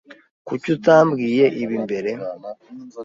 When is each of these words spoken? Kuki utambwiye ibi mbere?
Kuki 0.47 0.67
utambwiye 0.77 1.45
ibi 1.63 1.75
mbere? 1.85 2.11